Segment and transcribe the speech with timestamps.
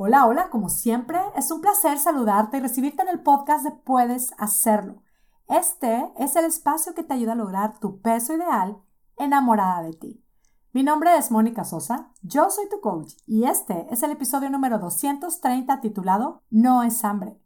[0.00, 4.32] Hola, hola, como siempre, es un placer saludarte y recibirte en el podcast de Puedes
[4.38, 5.02] Hacerlo.
[5.48, 8.80] Este es el espacio que te ayuda a lograr tu peso ideal
[9.16, 10.24] enamorada de ti.
[10.72, 14.78] Mi nombre es Mónica Sosa, yo soy tu coach y este es el episodio número
[14.78, 17.36] 230 titulado No es hambre,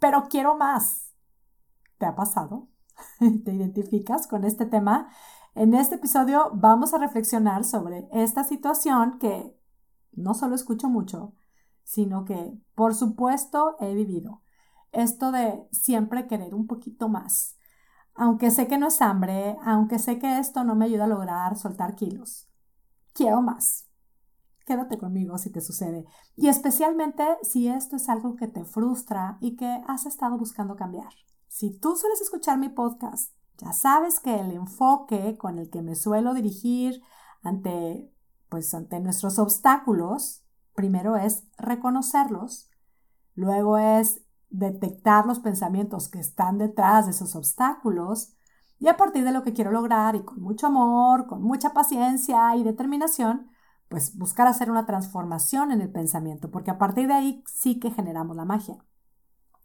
[0.00, 1.14] pero quiero más.
[1.98, 2.66] ¿Te ha pasado?
[3.20, 5.08] ¿Te identificas con este tema?
[5.54, 9.56] En este episodio vamos a reflexionar sobre esta situación que
[10.10, 11.34] no solo escucho mucho,
[11.92, 14.40] sino que, por supuesto, he vivido.
[14.92, 17.58] Esto de siempre querer un poquito más.
[18.14, 21.58] Aunque sé que no es hambre, aunque sé que esto no me ayuda a lograr
[21.58, 22.48] soltar kilos.
[23.12, 23.90] Quiero más.
[24.64, 26.06] Quédate conmigo si te sucede.
[26.34, 31.12] Y especialmente si esto es algo que te frustra y que has estado buscando cambiar.
[31.48, 35.94] Si tú sueles escuchar mi podcast, ya sabes que el enfoque con el que me
[35.94, 37.02] suelo dirigir
[37.42, 38.10] ante,
[38.48, 40.41] pues, ante nuestros obstáculos
[40.74, 42.70] primero es reconocerlos,
[43.34, 48.34] luego es detectar los pensamientos que están detrás de esos obstáculos
[48.78, 52.54] y a partir de lo que quiero lograr y con mucho amor, con mucha paciencia
[52.56, 53.50] y determinación,
[53.88, 57.90] pues buscar hacer una transformación en el pensamiento, porque a partir de ahí sí que
[57.90, 58.76] generamos la magia.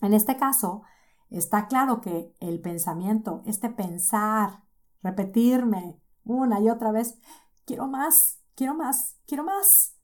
[0.00, 0.82] En este caso,
[1.28, 4.62] está claro que el pensamiento, este pensar,
[5.02, 7.18] repetirme una y otra vez,
[7.64, 9.96] quiero más, quiero más, quiero más,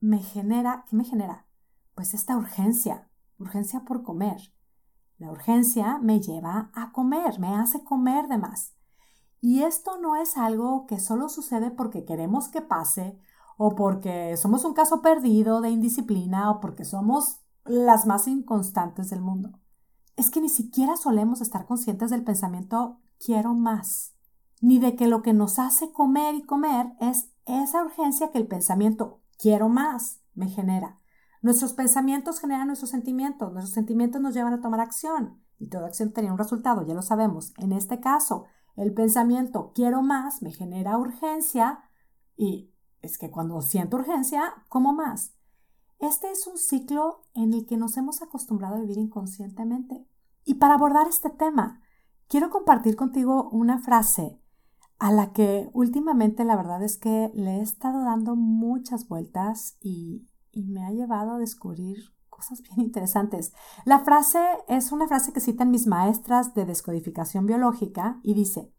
[0.00, 1.46] me genera, ¿qué me genera?
[1.94, 4.52] Pues esta urgencia, urgencia por comer.
[5.18, 8.74] La urgencia me lleva a comer, me hace comer de más.
[9.40, 13.18] Y esto no es algo que solo sucede porque queremos que pase
[13.56, 19.20] o porque somos un caso perdido de indisciplina o porque somos las más inconstantes del
[19.20, 19.58] mundo.
[20.16, 24.14] Es que ni siquiera solemos estar conscientes del pensamiento quiero más,
[24.60, 28.46] ni de que lo que nos hace comer y comer es esa urgencia que el
[28.46, 30.98] pensamiento quiero más, me genera.
[31.40, 36.12] Nuestros pensamientos generan nuestros sentimientos, nuestros sentimientos nos llevan a tomar acción y toda acción
[36.12, 37.52] tiene un resultado, ya lo sabemos.
[37.58, 41.80] En este caso, el pensamiento quiero más me genera urgencia
[42.36, 45.34] y es que cuando siento urgencia, como más.
[45.98, 50.06] Este es un ciclo en el que nos hemos acostumbrado a vivir inconscientemente.
[50.44, 51.80] Y para abordar este tema,
[52.28, 54.40] quiero compartir contigo una frase
[54.98, 60.28] a la que últimamente la verdad es que le he estado dando muchas vueltas y,
[60.54, 61.98] me ha llevado a descubrir
[62.28, 63.52] cosas bien interesantes.
[63.84, 68.74] La frase es una frase que citan mis maestras de descodificación biológica y dice,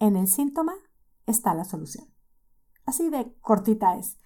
[0.00, 0.74] en el síntoma
[1.24, 2.08] está la solución.
[2.84, 4.18] Así de cortita es.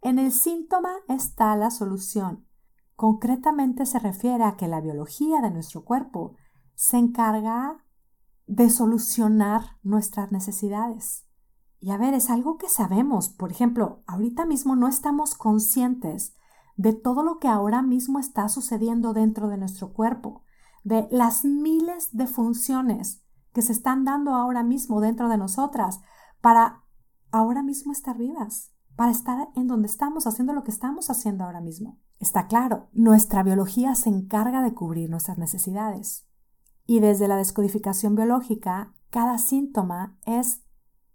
[0.00, 2.46] En el síntoma está la solución.
[2.94, 6.36] Concretamente se refiere a que la biología de nuestro cuerpo
[6.76, 7.84] se encarga
[8.48, 11.26] de solucionar nuestras necesidades.
[11.80, 13.28] Y a ver, es algo que sabemos.
[13.28, 16.34] Por ejemplo, ahorita mismo no estamos conscientes
[16.76, 20.42] de todo lo que ahora mismo está sucediendo dentro de nuestro cuerpo,
[20.82, 23.22] de las miles de funciones
[23.52, 26.00] que se están dando ahora mismo dentro de nosotras
[26.40, 26.84] para
[27.30, 31.60] ahora mismo estar vivas, para estar en donde estamos, haciendo lo que estamos haciendo ahora
[31.60, 31.98] mismo.
[32.18, 36.27] Está claro, nuestra biología se encarga de cubrir nuestras necesidades.
[36.90, 40.62] Y desde la descodificación biológica, cada síntoma es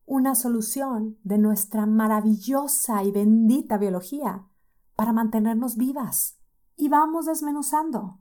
[0.06, 4.46] una solución de nuestra maravillosa y bendita biología
[4.96, 6.38] para mantenernos vivas.
[6.78, 8.20] Y vamos desmenuzando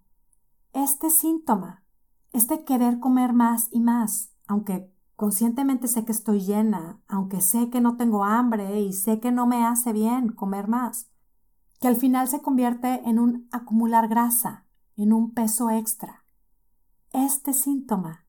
[0.73, 1.85] este síntoma,
[2.33, 7.83] este querer comer más y más, aunque conscientemente sé que estoy llena, aunque sé que
[7.83, 11.11] no tengo hambre y sé que no me hace bien comer más,
[11.81, 14.65] que al final se convierte en un acumular grasa,
[14.97, 16.22] en un peso extra
[17.13, 18.27] este síntoma?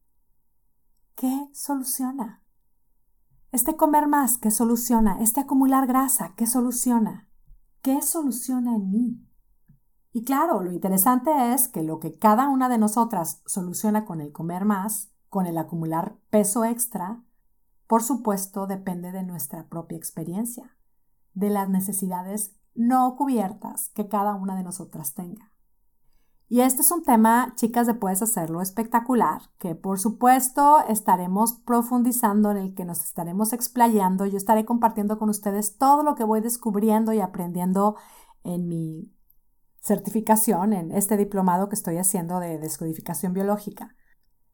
[1.15, 2.43] ¿Qué soluciona?
[3.51, 5.21] Este comer más, ¿qué soluciona?
[5.21, 7.29] Este acumular grasa, ¿qué soluciona?
[7.81, 9.27] ¿Qué soluciona en mí?
[10.11, 14.31] Y claro, lo interesante es que lo que cada una de nosotras soluciona con el
[14.31, 17.23] comer más, con el acumular peso extra,
[17.87, 20.77] por supuesto depende de nuestra propia experiencia,
[21.33, 25.52] de las necesidades no cubiertas que cada una de nosotras tenga.
[26.49, 32.51] Y este es un tema, chicas, de Puedes Hacerlo espectacular, que por supuesto estaremos profundizando,
[32.51, 34.25] en el que nos estaremos explayando.
[34.25, 37.95] Yo estaré compartiendo con ustedes todo lo que voy descubriendo y aprendiendo
[38.43, 39.11] en mi
[39.81, 43.95] certificación, en este diplomado que estoy haciendo de descodificación biológica.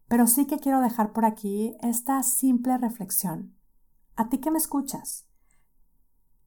[0.08, 3.56] Pero sí que quiero dejar por aquí esta simple reflexión.
[4.16, 5.28] A ti que me escuchas,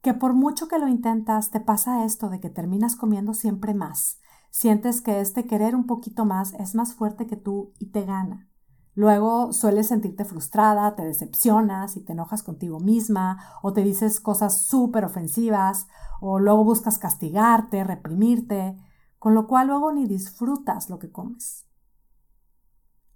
[0.02, 4.18] que por mucho que lo intentas, te pasa esto de que terminas comiendo siempre más
[4.52, 8.50] Sientes que este querer un poquito más es más fuerte que tú y te gana.
[8.94, 14.58] Luego sueles sentirte frustrada, te decepcionas y te enojas contigo misma o te dices cosas
[14.58, 15.86] súper ofensivas
[16.20, 18.76] o luego buscas castigarte, reprimirte,
[19.18, 21.66] con lo cual luego ni disfrutas lo que comes.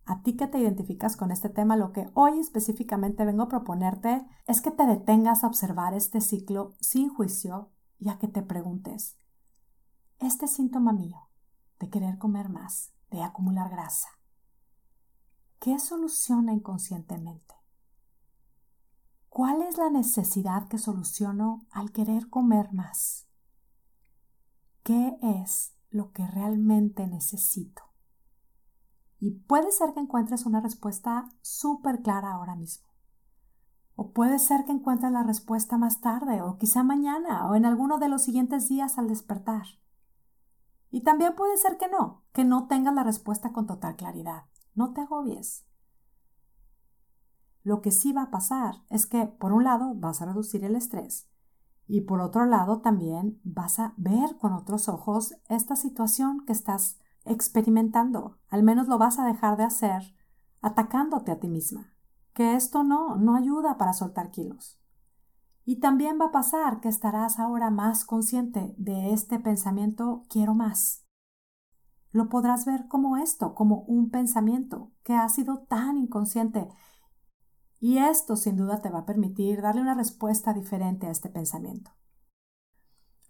[0.07, 4.27] A ti que te identificas con este tema, lo que hoy específicamente vengo a proponerte
[4.47, 9.19] es que te detengas a observar este ciclo sin juicio y a que te preguntes,
[10.19, 11.29] este síntoma mío
[11.79, 14.09] de querer comer más, de acumular grasa,
[15.61, 17.55] ¿qué soluciona inconscientemente?
[19.29, 23.27] ¿Cuál es la necesidad que soluciono al querer comer más?
[24.83, 27.83] ¿Qué es lo que realmente necesito?
[29.19, 32.87] Y puede ser que encuentres una respuesta súper clara ahora mismo.
[33.95, 37.99] O puede ser que encuentres la respuesta más tarde, o quizá mañana, o en alguno
[37.99, 39.67] de los siguientes días al despertar.
[40.97, 44.45] Y también puede ser que no, que no tengas la respuesta con total claridad.
[44.75, 45.67] No te agobies.
[47.63, 50.75] Lo que sí va a pasar es que, por un lado, vas a reducir el
[50.75, 51.29] estrés
[51.87, 56.99] y por otro lado, también vas a ver con otros ojos esta situación que estás
[57.27, 58.39] experimentando.
[58.49, 60.15] Al menos lo vas a dejar de hacer
[60.63, 61.93] atacándote a ti misma.
[62.33, 64.81] Que esto no, no ayuda para soltar kilos.
[65.67, 71.05] Y también va a pasar que estarás ahora más consciente de este pensamiento quiero más.
[72.13, 76.69] Lo podrás ver como esto, como un pensamiento que ha sido tan inconsciente
[77.81, 81.91] y esto sin duda te va a permitir darle una respuesta diferente a este pensamiento.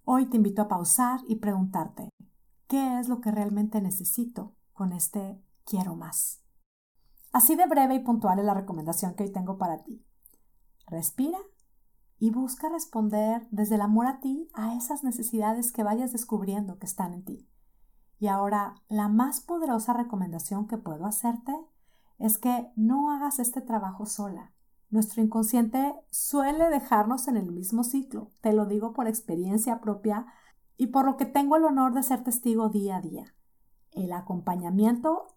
[0.05, 2.11] Hoy te invito a pausar y preguntarte,
[2.69, 6.45] ¿qué es lo que realmente necesito con este quiero más?
[7.33, 10.05] Así de breve y puntual es la recomendación que hoy tengo para ti.
[10.87, 11.39] Respira
[12.19, 16.87] y busca responder desde el amor a ti a esas necesidades que vayas descubriendo que
[16.87, 17.49] están en ti.
[18.19, 21.53] Y ahora, la más poderosa recomendación que puedo hacerte
[22.19, 24.53] es que no hagas este trabajo sola.
[24.89, 30.27] Nuestro inconsciente suele dejarnos en el mismo ciclo, te lo digo por experiencia propia
[30.77, 33.35] y por lo que tengo el honor de ser testigo día a día.
[33.93, 35.37] El acompañamiento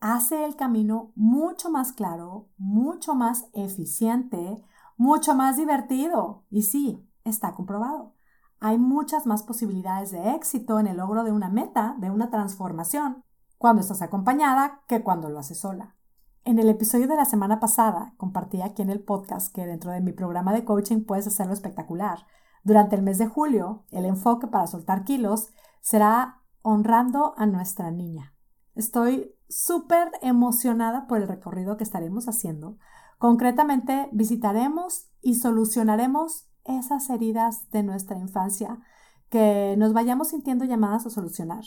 [0.00, 4.62] hace el camino mucho más claro, mucho más eficiente,
[5.00, 6.44] mucho más divertido.
[6.50, 8.12] Y sí, está comprobado.
[8.60, 13.24] Hay muchas más posibilidades de éxito en el logro de una meta, de una transformación,
[13.56, 15.96] cuando estás acompañada que cuando lo haces sola.
[16.44, 20.02] En el episodio de la semana pasada compartí aquí en el podcast que dentro de
[20.02, 22.26] mi programa de coaching puedes hacerlo espectacular.
[22.62, 25.48] Durante el mes de julio, el enfoque para soltar kilos
[25.80, 28.34] será honrando a nuestra niña.
[28.74, 32.76] Estoy súper emocionada por el recorrido que estaremos haciendo.
[33.20, 38.80] Concretamente, visitaremos y solucionaremos esas heridas de nuestra infancia
[39.28, 41.64] que nos vayamos sintiendo llamadas a solucionar.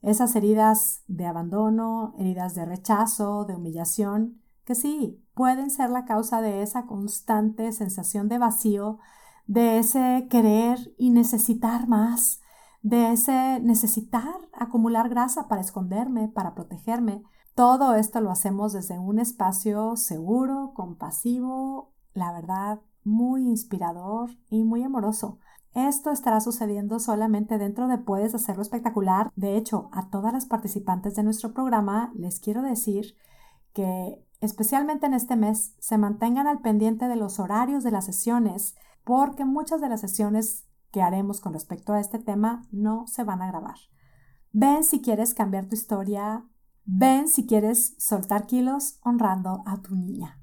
[0.00, 6.40] Esas heridas de abandono, heridas de rechazo, de humillación, que sí, pueden ser la causa
[6.40, 8.98] de esa constante sensación de vacío,
[9.46, 12.40] de ese querer y necesitar más,
[12.80, 17.22] de ese necesitar acumular grasa para esconderme, para protegerme.
[17.56, 24.82] Todo esto lo hacemos desde un espacio seguro, compasivo, la verdad, muy inspirador y muy
[24.82, 25.38] amoroso.
[25.72, 29.32] Esto estará sucediendo solamente dentro de Puedes Hacerlo Espectacular.
[29.36, 33.16] De hecho, a todas las participantes de nuestro programa les quiero decir
[33.72, 38.74] que especialmente en este mes se mantengan al pendiente de los horarios de las sesiones
[39.02, 43.40] porque muchas de las sesiones que haremos con respecto a este tema no se van
[43.40, 43.78] a grabar.
[44.52, 46.44] Ven si quieres cambiar tu historia,
[46.86, 50.40] ven si quieres soltar kilos honrando a tu niña,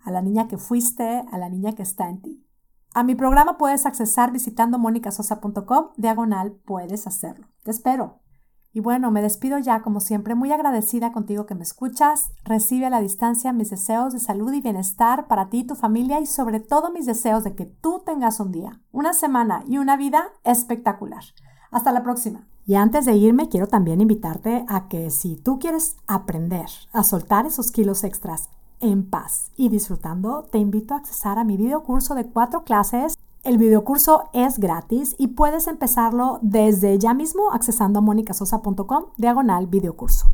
[0.00, 2.46] a la niña que fuiste, a la niña que está en ti.
[2.92, 7.46] A mi programa puedes accesar visitando monicasosa.com, diagonal, puedes hacerlo.
[7.62, 8.20] Te espero.
[8.72, 12.30] Y bueno, me despido ya, como siempre, muy agradecida contigo que me escuchas.
[12.44, 16.20] Recibe a la distancia mis deseos de salud y bienestar para ti y tu familia
[16.20, 19.96] y sobre todo mis deseos de que tú tengas un día, una semana y una
[19.96, 21.22] vida espectacular.
[21.70, 22.48] Hasta la próxima.
[22.70, 27.44] Y antes de irme, quiero también invitarte a que si tú quieres aprender a soltar
[27.44, 28.48] esos kilos extras
[28.78, 33.18] en paz y disfrutando, te invito a accesar a mi videocurso de cuatro clases.
[33.42, 40.30] El videocurso es gratis y puedes empezarlo desde ya mismo accesando a monicasosa.com diagonal videocurso.